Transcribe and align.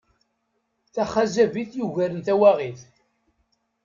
Taxazabit 0.93 1.71
yugaren 1.79 2.21
tawaɣit. 2.27 2.79